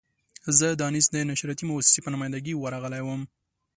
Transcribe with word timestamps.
زه 0.57 0.67
د 0.73 0.81
انیس 0.89 1.07
د 1.11 1.15
نشراتي 1.29 1.63
مؤسسې 1.69 1.99
په 2.03 2.09
نماینده 2.13 2.39
ګي 2.45 2.53
ورغلی 2.57 3.01
وم. 3.03 3.21